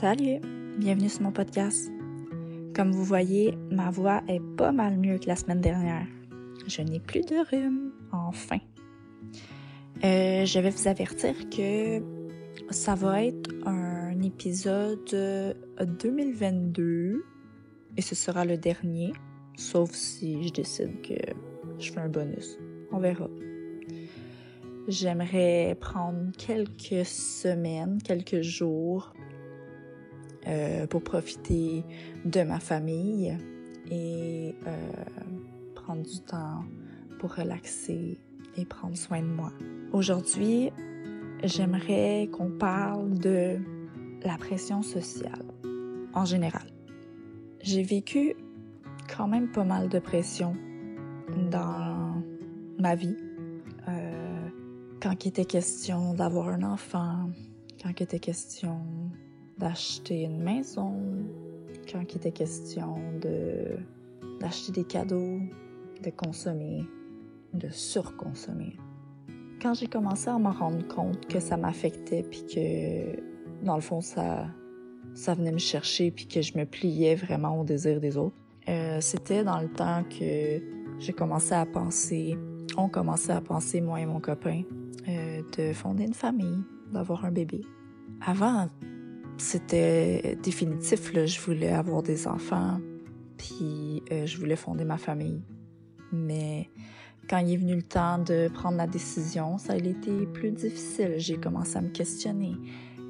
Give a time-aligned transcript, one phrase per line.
[0.00, 0.40] Salut,
[0.78, 1.92] bienvenue sur mon podcast.
[2.74, 6.06] Comme vous voyez, ma voix est pas mal mieux que la semaine dernière.
[6.66, 8.56] Je n'ai plus de rhume, enfin.
[10.02, 12.02] Euh, je vais vous avertir que
[12.70, 15.04] ça va être un épisode
[15.78, 17.22] 2022
[17.98, 19.12] et ce sera le dernier,
[19.58, 21.34] sauf si je décide que
[21.78, 22.56] je fais un bonus.
[22.90, 23.28] On verra.
[24.88, 29.12] J'aimerais prendre quelques semaines, quelques jours
[30.46, 31.84] euh, pour profiter
[32.24, 33.36] de ma famille
[33.90, 34.92] et euh,
[35.74, 36.64] prendre du temps
[37.18, 38.18] pour relaxer
[38.56, 39.52] et prendre soin de moi.
[39.92, 40.70] Aujourd'hui,
[41.42, 43.58] j'aimerais qu'on parle de
[44.24, 45.44] la pression sociale
[46.14, 46.66] en général.
[47.62, 48.34] J'ai vécu
[49.14, 50.54] quand même pas mal de pression
[51.50, 52.22] dans
[52.78, 53.16] ma vie.
[53.88, 54.48] Euh,
[55.02, 57.30] quand il était question d'avoir un enfant,
[57.82, 58.80] quand il était question
[59.60, 60.94] d'acheter une maison,
[61.90, 63.76] quand il était question de
[64.40, 65.38] d'acheter des cadeaux,
[66.02, 66.86] de consommer,
[67.52, 68.76] de surconsommer.
[69.60, 74.00] Quand j'ai commencé à me rendre compte que ça m'affectait puis que dans le fond
[74.00, 74.46] ça
[75.14, 78.36] ça venait me chercher puis que je me pliais vraiment au désir des autres,
[78.68, 80.62] euh, c'était dans le temps que
[80.98, 82.38] j'ai commencé à penser,
[82.76, 84.62] on commençait à penser moi et mon copain
[85.08, 86.62] euh, de fonder une famille,
[86.92, 87.62] d'avoir un bébé.
[88.24, 88.68] Avant,
[89.40, 91.12] c'était définitif.
[91.12, 91.26] Là.
[91.26, 92.80] Je voulais avoir des enfants,
[93.36, 95.42] puis euh, je voulais fonder ma famille.
[96.12, 96.68] Mais
[97.28, 101.14] quand il est venu le temps de prendre la décision, ça a été plus difficile.
[101.16, 102.56] J'ai commencé à me questionner.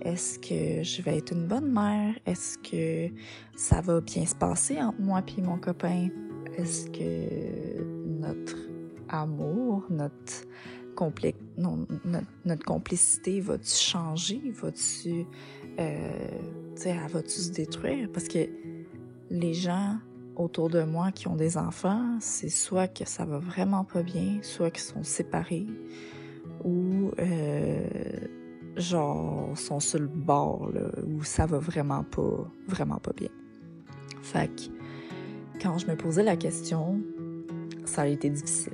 [0.02, 2.14] Est-ce que je vais être une bonne mère?
[2.26, 3.12] Est-ce que
[3.56, 6.08] ça va bien se passer entre moi et mon copain?
[6.56, 7.82] Est-ce que
[8.20, 8.56] notre
[9.08, 10.46] amour, notre,
[11.56, 14.40] notre, complicité va-tu changer?
[14.60, 15.26] Va-tu
[15.78, 16.38] euh,
[17.12, 18.08] va-tu se détruire?
[18.12, 18.48] Parce que
[19.30, 19.98] les gens
[20.36, 24.38] autour de moi qui ont des enfants, c'est soit que ça va vraiment pas bien,
[24.42, 25.66] soit qu'ils sont séparés,
[26.64, 27.86] ou euh,
[28.76, 33.28] genre sont sur le bord, là, où ça va vraiment pas, vraiment pas bien.
[34.22, 37.00] Fait que, quand je me posais la question,
[37.84, 38.72] ça a été difficile.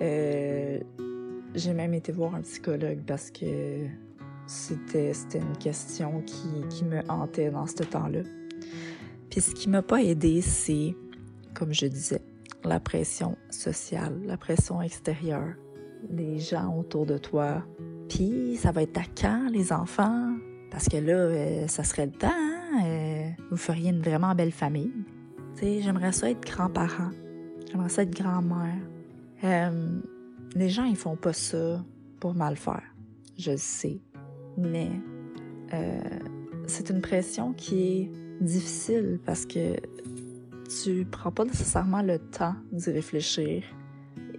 [0.00, 0.80] Euh,
[1.54, 3.86] j'ai même été voir un psychologue parce que
[4.46, 8.20] c'était, une question qui, qui me hantait dans ce temps-là.
[9.30, 10.94] Puis ce qui m'a pas aidé, c'est,
[11.54, 12.22] comme je disais,
[12.64, 15.54] la pression sociale, la pression extérieure,
[16.10, 17.64] les gens autour de toi.
[18.08, 20.34] Puis ça va être à quand, les enfants?
[20.70, 22.84] Parce que là, euh, ça serait le temps, hein?
[22.84, 24.92] euh, vous feriez une vraiment belle famille.
[25.54, 27.10] Tu sais, j'aimerais ça être grand-parent.
[27.70, 28.76] J'aimerais ça être grand-mère.
[29.44, 30.00] Euh,
[30.54, 31.84] les gens, ils font pas ça
[32.20, 32.82] pour mal faire.
[33.36, 34.00] Je le sais
[34.58, 34.90] mais
[35.72, 36.00] euh,
[36.66, 38.10] c'est une pression qui est
[38.40, 39.76] difficile parce que
[40.82, 43.62] tu prends pas nécessairement le temps d'y réfléchir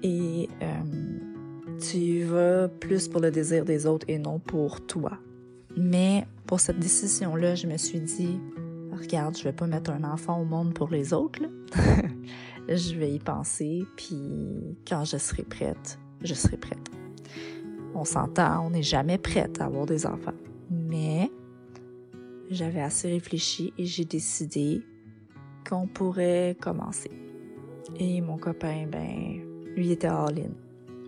[0.03, 5.17] et euh, tu vas plus pour le désir des autres et non pour toi.
[5.77, 8.39] Mais pour cette décision-là, je me suis dit,
[8.91, 11.41] regarde, je vais pas mettre un enfant au monde pour les autres.
[12.75, 16.91] je vais y penser, puis quand je serai prête, je serai prête.
[17.95, 20.33] On s'entend, on n'est jamais prête à avoir des enfants.
[20.69, 21.31] Mais
[22.49, 24.81] j'avais assez réfléchi et j'ai décidé
[25.67, 27.11] qu'on pourrait commencer.
[27.99, 29.41] Et mon copain, ben,
[29.75, 30.51] lui était all-in.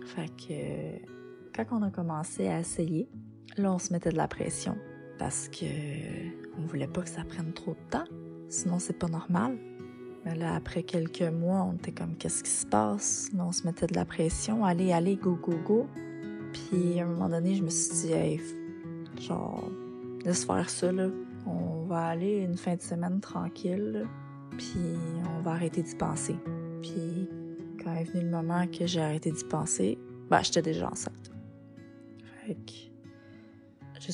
[0.06, 1.06] Fait que
[1.54, 3.08] quand on a commencé à essayer,
[3.56, 4.76] là, on se mettait de la pression
[5.18, 5.66] parce que
[6.58, 8.04] on voulait pas que ça prenne trop de temps.
[8.48, 9.56] Sinon, c'est pas normal.
[10.24, 13.30] Mais là, après quelques mois, on était comme, qu'est-ce qui se passe?
[13.34, 14.64] Là, on se mettait de la pression.
[14.64, 15.86] Allez, allez, go, go, go.
[16.52, 18.40] Puis à un moment donné, je me suis dit, hey,
[19.20, 19.68] genre,
[20.24, 21.08] laisse faire ça, là.
[21.46, 24.06] On va aller une fin de semaine tranquille.
[24.56, 24.96] puis
[25.38, 26.36] on va arrêter d'y penser.
[26.82, 27.28] Puis
[27.82, 29.98] quand est venu le moment que j'ai arrêté d'y penser,
[30.30, 31.32] bah j'étais déjà enceinte.
[32.46, 32.72] Fait que
[34.00, 34.12] je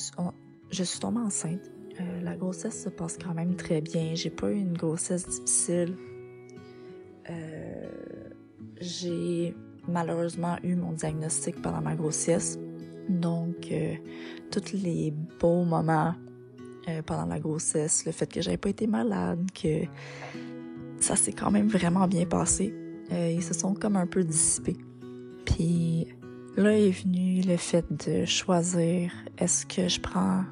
[0.71, 1.71] je suis tombée enceinte.
[1.99, 4.15] Euh, la grossesse se passe quand même très bien.
[4.15, 5.95] J'ai pas eu une grossesse difficile.
[7.29, 7.87] Euh,
[8.79, 9.55] j'ai
[9.87, 12.57] malheureusement eu mon diagnostic pendant ma grossesse.
[13.09, 13.95] Donc, euh,
[14.51, 16.13] tous les beaux moments
[17.05, 19.83] pendant la grossesse, le fait que j'avais pas été malade, que
[20.99, 22.73] ça s'est quand même vraiment bien passé,
[23.11, 24.75] ils se sont comme un peu dissipés.
[25.45, 26.07] Puis
[26.57, 30.45] là est venu le fait de choisir est-ce que je prends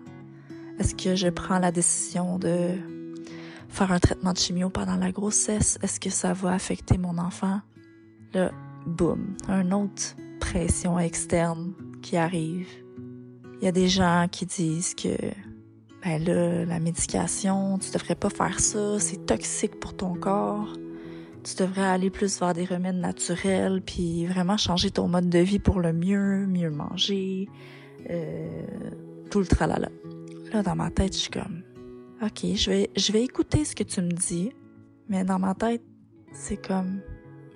[0.80, 2.76] est-ce que je prends la décision de
[3.70, 7.62] faire un traitement de chimio pendant la grossesse, est-ce que ça va affecter mon enfant?
[8.34, 8.52] Là,
[8.86, 12.68] boum, un autre pression externe qui arrive.
[13.62, 15.16] Il y a des gens qui disent que
[16.04, 20.74] ben là, la médication, tu devrais pas faire ça, c'est toxique pour ton corps.
[21.44, 25.60] Tu devrais aller plus vers des remèdes naturels, puis vraiment changer ton mode de vie
[25.60, 27.48] pour le mieux, mieux manger,
[28.10, 28.48] euh,
[29.32, 29.90] tout le tralala.
[30.54, 31.64] Là, dans ma tête, je suis comme,
[32.22, 34.52] ok, je vais, je vais écouter ce que tu me dis,
[35.10, 35.84] mais dans ma tête,
[36.32, 37.02] c'est comme,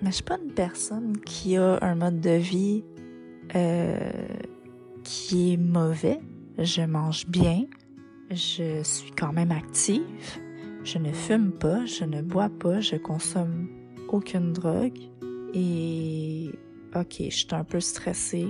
[0.02, 2.84] mais je suis pas une personne qui a un mode de vie
[3.54, 4.10] euh,
[5.04, 6.20] qui est mauvais.
[6.58, 7.64] Je mange bien,
[8.30, 10.02] je suis quand même active,
[10.84, 13.68] je ne fume pas, je ne bois pas, je consomme
[14.08, 14.98] aucune drogue
[15.54, 16.50] et
[16.94, 18.48] ok, je suis un peu stressée.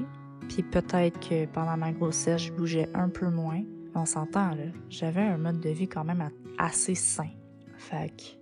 [0.49, 3.63] Puis peut-être que pendant ma grossesse, je bougeais un peu moins.
[3.95, 7.29] On s'entend là, j'avais un mode de vie quand même assez sain.
[7.77, 8.39] Fait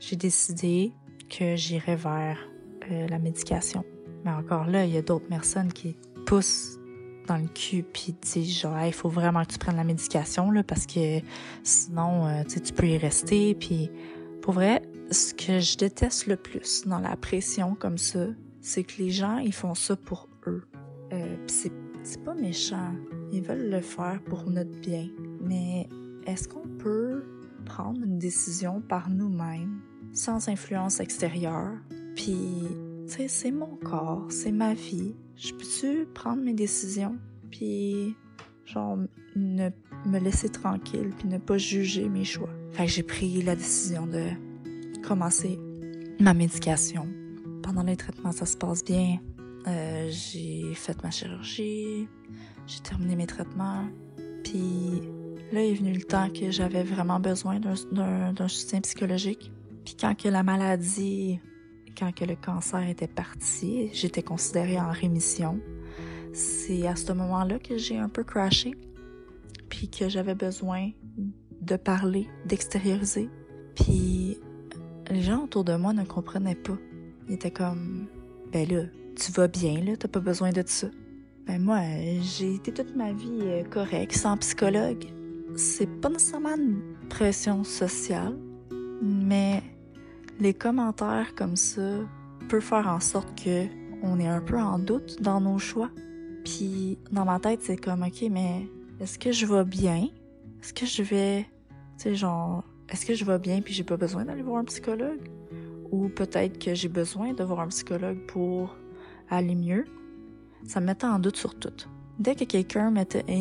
[0.00, 0.92] j'ai décidé
[1.28, 2.38] que j'irais vers
[2.90, 3.84] euh, la médication.
[4.24, 5.96] Mais encore là, il y a d'autres personnes qui
[6.26, 6.78] poussent
[7.26, 10.62] dans le cul puis disent genre il faut vraiment que tu prennes la médication là
[10.62, 11.20] parce que
[11.62, 13.90] sinon euh, tu peux y rester puis
[14.40, 18.26] pour vrai ce que je déteste le plus dans la pression comme ça
[18.62, 20.62] c'est que les gens ils font ça pour eux
[21.12, 22.94] euh, c'est pas méchant
[23.32, 25.08] ils veulent le faire pour notre bien
[25.40, 25.88] mais
[26.26, 27.22] est-ce qu'on peut
[27.64, 29.80] prendre une décision par nous-mêmes
[30.12, 31.72] sans influence extérieure?
[32.16, 32.36] Puis
[33.06, 37.16] tu sais c'est mon corps c'est ma vie je peux-tu prendre mes décisions,
[37.50, 38.16] puis
[38.64, 38.98] genre
[39.36, 39.70] ne
[40.04, 42.50] me laisser tranquille, puis ne pas juger mes choix?
[42.72, 44.24] Fait que j'ai pris la décision de
[45.06, 45.58] commencer
[46.18, 47.06] ma médication.
[47.62, 49.18] Pendant les traitements, ça se passe bien.
[49.68, 52.08] Euh, j'ai fait ma chirurgie,
[52.66, 53.86] j'ai terminé mes traitements,
[54.44, 55.02] puis
[55.52, 59.52] là est venu le temps que j'avais vraiment besoin d'un soutien psychologique.
[59.84, 61.40] Puis quand que la maladie
[61.98, 65.60] quand que le cancer était parti, j'étais considérée en rémission.
[66.32, 68.74] C'est à ce moment-là que j'ai un peu crashé,
[69.68, 70.90] puis que j'avais besoin
[71.60, 73.28] de parler, d'extérioriser.
[73.74, 74.38] Puis
[75.10, 76.78] les gens autour de moi ne comprenaient pas.
[77.28, 78.06] Ils étaient comme,
[78.52, 78.82] ben là,
[79.18, 80.86] tu vas bien, là, t'as pas besoin de ça.
[81.46, 81.80] Ben moi,
[82.20, 85.06] j'ai été toute ma vie euh, correcte, sans psychologue.
[85.56, 88.36] C'est pas nécessairement une pression sociale,
[89.02, 89.62] mais
[90.38, 92.00] les commentaires comme ça
[92.48, 93.66] peuvent faire en sorte que
[94.02, 95.90] on est un peu en doute dans nos choix.
[96.44, 98.68] Puis dans ma tête, c'est comme OK, mais
[99.00, 100.08] est-ce que je vais bien?
[100.62, 101.46] Est-ce que je vais
[101.96, 104.64] tu sais genre est-ce que je vais bien puis j'ai pas besoin d'aller voir un
[104.64, 105.28] psychologue?
[105.90, 108.76] Ou peut-être que j'ai besoin de voir un psychologue pour
[109.30, 109.84] aller mieux
[110.64, 111.72] Ça me mettait en doute sur tout.
[112.18, 112.92] Dès que quelqu'un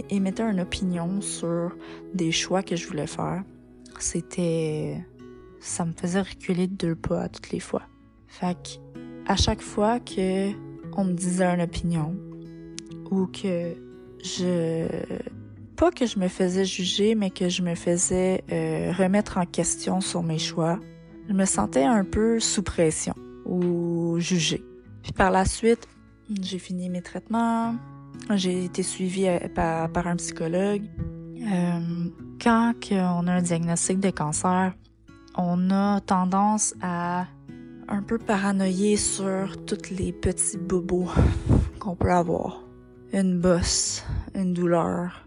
[0.10, 1.76] émettait une opinion sur
[2.14, 3.44] des choix que je voulais faire,
[4.00, 5.04] c'était
[5.60, 7.82] ça me faisait reculer de deux pas toutes les fois.
[8.28, 10.52] Fait que, à chaque fois que
[10.96, 12.16] on me disait une opinion,
[13.12, 13.76] ou que
[14.24, 14.88] je,
[15.76, 20.02] pas que je me faisais juger, mais que je me faisais euh, remettre en question
[20.02, 20.80] sur mes choix,
[21.30, 23.14] je me sentais un peu sous pression
[23.46, 24.64] ou jugée.
[25.08, 25.88] Puis par la suite,
[26.42, 27.76] j'ai fini mes traitements,
[28.32, 30.84] j'ai été suivie euh, par, un psychologue.
[31.50, 32.10] Euh,
[32.42, 34.74] quand on a un diagnostic de cancer,
[35.38, 37.26] on a tendance à
[37.88, 41.08] un peu paranoïer sur tous les petits bobos
[41.80, 42.62] qu'on peut avoir.
[43.14, 44.04] Une bosse,
[44.36, 45.26] une douleur,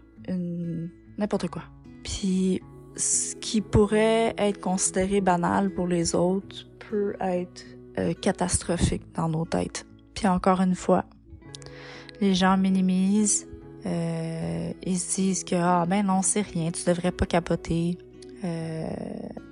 [1.17, 1.63] n'importe quoi.
[2.03, 2.61] Puis
[2.95, 7.65] ce qui pourrait être considéré banal pour les autres peut être
[7.97, 9.85] euh, catastrophique dans nos têtes.
[10.13, 11.03] Puis encore une fois,
[12.21, 13.47] les gens minimisent,
[13.85, 17.97] euh, ils se disent que ah ben non c'est rien, tu devrais pas capoter.
[18.45, 18.87] Euh,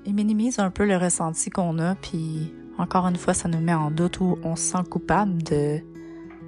[0.06, 3.74] il minimise un peu le ressenti qu'on a, puis encore une fois, ça nous met
[3.74, 5.82] en doute ou on se sent coupable de,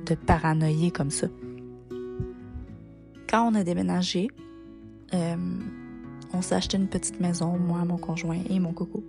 [0.05, 1.27] de paranoïer comme ça.
[3.29, 4.29] Quand on a déménagé,
[5.13, 9.03] on s'est acheté une petite maison, moi, mon conjoint et mon coco.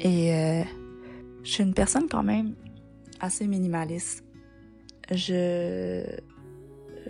[0.00, 0.62] Et
[1.42, 2.54] je suis une personne quand même
[3.20, 4.24] assez minimaliste.
[5.10, 6.04] Je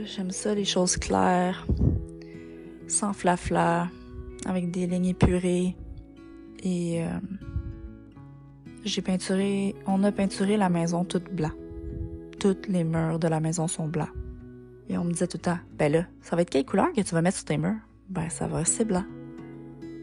[0.05, 1.67] j'aime ça les choses claires,
[2.89, 3.89] sans flafla,
[4.47, 5.77] avec des lignes épurées.
[6.62, 7.09] Et euh,
[8.85, 11.53] j'ai peinturé, on a peinturé la maison toute blanc.
[12.39, 14.12] Toutes les murs de la maison sont blancs.
[14.89, 17.01] Et on me disait tout le temps, ben là, ça va être quelle couleur que
[17.01, 17.79] tu vas mettre sur tes murs?
[18.09, 19.05] Ben, ça va rester blanc.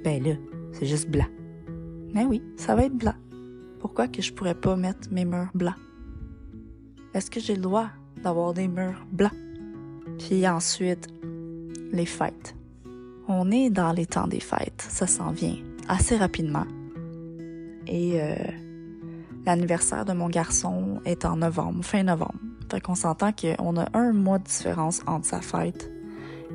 [0.03, 0.35] Ben là,
[0.73, 1.27] c'est juste blanc.
[2.13, 3.13] Mais oui, ça va être blanc.
[3.79, 5.75] Pourquoi que je pourrais pas mettre mes murs blancs?
[7.13, 7.87] Est-ce que j'ai le droit
[8.23, 9.33] d'avoir des murs blancs?
[10.19, 11.07] Puis ensuite,
[11.91, 12.55] les fêtes.
[13.27, 15.57] On est dans les temps des fêtes, ça s'en vient
[15.87, 16.65] assez rapidement.
[17.87, 18.35] Et euh,
[19.45, 22.39] l'anniversaire de mon garçon est en novembre, fin novembre.
[22.71, 25.91] Fait qu'on s'entend qu'on a un mois de différence entre sa fête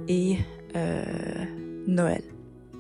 [0.09, 0.39] et
[0.77, 1.05] euh,
[1.87, 2.23] Noël.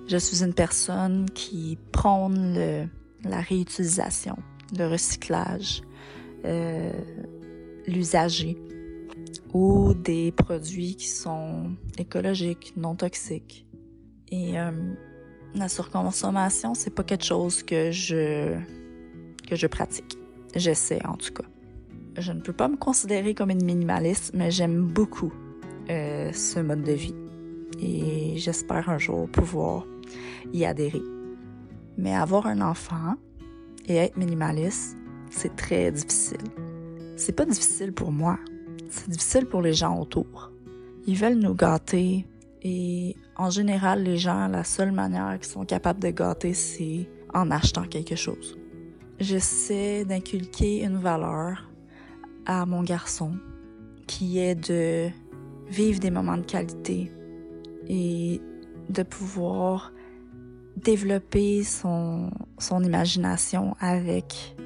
[0.06, 2.86] Je suis une personne qui prône le,
[3.24, 4.36] la réutilisation,
[4.76, 5.82] le recyclage,
[6.44, 6.92] euh,
[7.86, 8.56] l'usager
[9.52, 13.66] ou des produits qui sont écologiques, non toxiques.
[14.30, 14.70] Et euh,
[15.54, 18.56] la surconsommation, c'est pas quelque chose que je
[19.48, 20.18] que je pratique.
[20.54, 21.44] J'essaie en tout cas.
[22.16, 25.32] Je ne peux pas me considérer comme une minimaliste, mais j'aime beaucoup
[25.90, 27.14] euh, ce mode de vie.
[27.80, 29.84] Et j'espère un jour pouvoir
[30.52, 31.02] y adhérer.
[31.96, 33.14] Mais avoir un enfant
[33.86, 34.96] et être minimaliste,
[35.30, 36.42] c'est très difficile.
[37.16, 38.38] C'est pas difficile pour moi,
[38.90, 40.50] c'est difficile pour les gens autour.
[41.06, 42.26] Ils veulent nous gâter
[42.62, 47.50] et en général, les gens, la seule manière qu'ils sont capables de gâter, c'est en
[47.50, 48.58] achetant quelque chose.
[49.20, 51.70] J'essaie d'inculquer une valeur
[52.46, 53.32] à mon garçon
[54.06, 55.10] qui est de
[55.68, 57.12] vivre des moments de qualité
[57.88, 58.40] et
[58.88, 59.92] de pouvoir
[60.76, 64.56] développer son, son imagination avec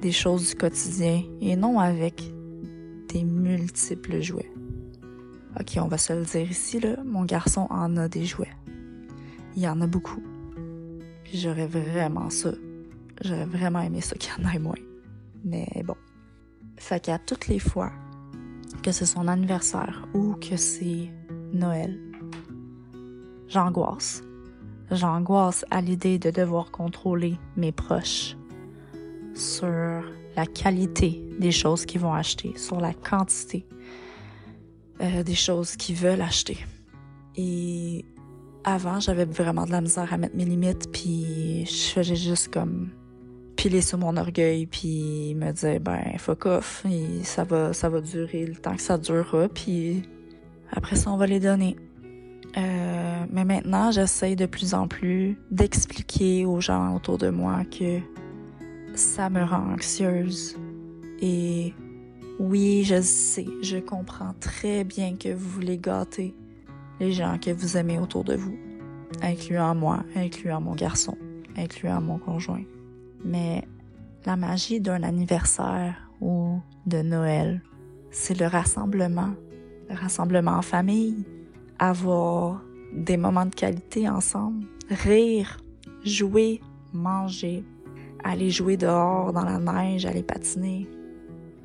[0.00, 2.22] des choses du quotidien et non avec
[3.08, 4.50] des multiples jouets.
[5.58, 8.52] Ok, on va se le dire ici, là, mon garçon en a des jouets.
[9.56, 10.22] Il en a beaucoup.
[11.32, 12.52] J'aurais vraiment ça.
[13.22, 14.74] J'aurais vraiment aimé ça qu'il y en ait moins.
[15.44, 15.96] Mais bon.
[16.76, 17.92] Fait qu'à toutes les fois
[18.82, 21.10] que c'est son anniversaire ou que c'est
[21.52, 21.98] Noël,
[23.48, 24.22] j'angoisse.
[24.90, 28.36] J'angoisse à l'idée de devoir contrôler mes proches
[29.34, 30.02] sur
[30.36, 33.66] la qualité des choses qu'ils vont acheter, sur la quantité
[35.00, 36.58] euh, des choses qu'ils veulent acheter.
[37.36, 38.04] Et
[38.64, 42.90] avant, j'avais vraiment de la misère à mettre mes limites, puis je faisais juste comme
[43.56, 46.84] piler sur mon orgueil, puis me dire ben fuck off,
[47.22, 50.02] ça va, ça va durer le temps que ça durera, puis
[50.70, 51.76] après ça on va les donner.
[52.56, 58.00] Euh, mais maintenant, j'essaie de plus en plus d'expliquer aux gens autour de moi que
[58.94, 60.56] ça me rend anxieuse.
[61.20, 61.74] Et
[62.38, 66.34] oui, je sais, je comprends très bien que vous voulez gâter
[66.98, 68.56] les gens que vous aimez autour de vous,
[69.22, 71.16] incluant moi, incluant mon garçon,
[71.56, 72.62] incluant mon conjoint.
[73.24, 73.66] Mais
[74.26, 77.62] la magie d'un anniversaire ou de Noël,
[78.10, 79.34] c'est le rassemblement,
[79.88, 81.24] le rassemblement en famille,
[81.78, 82.62] avoir
[82.92, 85.58] des moments de qualité ensemble, rire,
[86.04, 86.60] jouer,
[86.92, 87.64] manger,
[88.24, 90.88] aller jouer dehors dans la neige, aller patiner,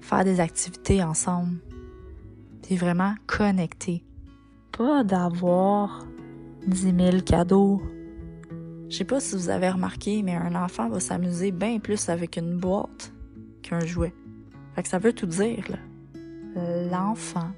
[0.02, 1.58] faire des activités ensemble,
[2.62, 4.04] puis vraiment connecter.
[4.72, 6.06] Pas d'avoir
[6.68, 7.82] 10 000 cadeaux.
[8.90, 12.38] Je sais pas si vous avez remarqué, mais un enfant va s'amuser bien plus avec
[12.38, 13.14] une boîte
[13.62, 14.14] qu'un jouet.
[14.76, 15.78] Fait que ça veut tout dire, là.
[16.90, 17.52] L'enfant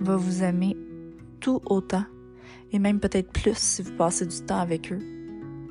[0.00, 0.76] va vous aimer
[1.38, 2.04] tout autant,
[2.72, 5.00] et même peut-être plus si vous passez du temps avec eux,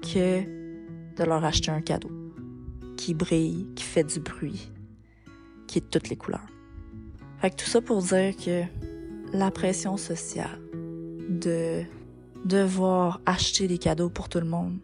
[0.01, 0.43] que
[1.15, 2.11] de leur acheter un cadeau
[2.97, 4.71] qui brille, qui fait du bruit,
[5.67, 6.47] qui est de toutes les couleurs.
[7.39, 8.63] Fait que tout ça pour dire que
[9.31, 10.59] la pression sociale
[11.29, 11.83] de
[12.45, 14.79] devoir acheter des cadeaux pour tout le monde,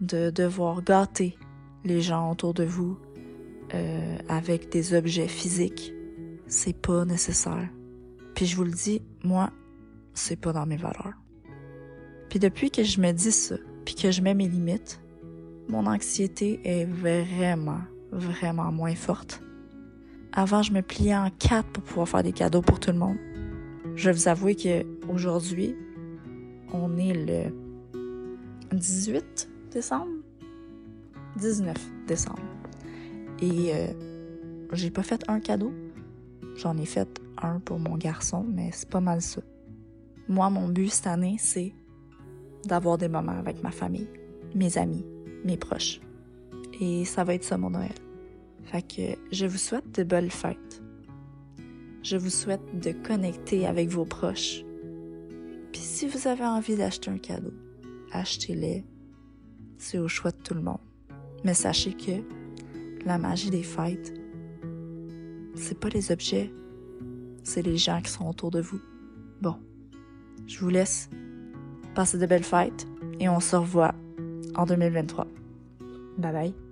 [0.00, 1.36] de devoir gâter
[1.84, 2.98] les gens autour de vous
[3.74, 5.92] euh, avec des objets physiques,
[6.46, 7.68] c'est pas nécessaire.
[8.34, 9.50] Puis je vous le dis, moi,
[10.14, 11.14] c'est pas dans mes valeurs.
[12.28, 15.00] Puis depuis que je me dis ça, puis que je mets mes limites,
[15.68, 17.80] mon anxiété est vraiment,
[18.10, 19.42] vraiment moins forte.
[20.32, 23.16] Avant, je me pliais en quatre pour pouvoir faire des cadeaux pour tout le monde.
[23.94, 25.74] Je vais vous avouer que aujourd'hui,
[26.72, 30.12] on est le 18 décembre,
[31.36, 31.74] 19
[32.06, 32.42] décembre,
[33.40, 33.86] et euh,
[34.72, 35.72] j'ai pas fait un cadeau.
[36.56, 37.08] J'en ai fait
[37.40, 39.40] un pour mon garçon, mais c'est pas mal ça.
[40.28, 41.72] Moi, mon but cette année, c'est
[42.64, 44.08] d'avoir des moments avec ma famille,
[44.54, 45.04] mes amis,
[45.44, 46.00] mes proches.
[46.80, 47.94] Et ça va être ça mon Noël.
[48.64, 50.82] Fait que je vous souhaite de belles fêtes.
[52.02, 54.64] Je vous souhaite de connecter avec vos proches.
[55.72, 57.52] Puis si vous avez envie d'acheter un cadeau,
[58.12, 58.84] achetez-les.
[59.78, 60.80] C'est au choix de tout le monde.
[61.44, 62.22] Mais sachez que
[63.04, 64.14] la magie des fêtes,
[65.54, 66.52] c'est pas les objets,
[67.42, 68.80] c'est les gens qui sont autour de vous.
[69.40, 69.56] Bon,
[70.46, 71.08] je vous laisse
[71.98, 72.86] passer de belles fêtes
[73.18, 73.92] et on se revoit
[74.54, 75.26] en 2023.
[76.16, 76.67] Bye bye.